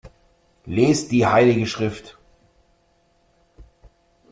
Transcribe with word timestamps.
Lest 0.65 1.11
die 1.11 1.27
heilige 1.27 1.67
Schrift! 1.67 2.17